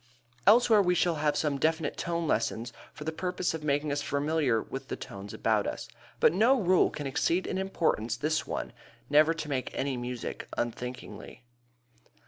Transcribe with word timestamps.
Elsewhere 0.47 0.81
we 0.81 0.95
shall 0.95 1.17
have 1.21 1.37
some 1.37 1.59
definite 1.59 1.95
tone 1.95 2.27
lessons 2.27 2.73
for 2.91 3.03
the 3.03 3.11
purpose 3.11 3.53
of 3.53 3.63
making 3.63 3.91
us 3.91 4.01
familiar 4.01 4.59
with 4.59 4.87
the 4.87 4.95
tones 4.95 5.31
about 5.31 5.67
us. 5.67 5.87
But 6.19 6.33
no 6.33 6.59
rule 6.59 6.89
can 6.89 7.05
exceed 7.05 7.45
in 7.45 7.59
importance 7.59 8.17
this 8.17 8.47
one, 8.47 8.73
never 9.11 9.35
to 9.35 9.47
make 9.47 9.69
any 9.75 9.97
music 9.97 10.47
unthinkingly. 10.57 11.43